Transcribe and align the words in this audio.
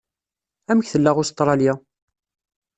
Amek 0.71 0.87
tella 0.93 1.11
Ustṛalya? 1.21 1.73